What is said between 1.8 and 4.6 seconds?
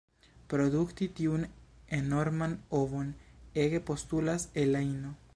enorman ovon ege postulas